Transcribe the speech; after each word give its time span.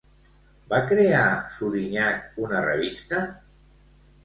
Va 0.71 0.79
crear 0.91 1.25
Surinyach 1.59 2.41
una 2.47 2.65
revista? 2.69 3.23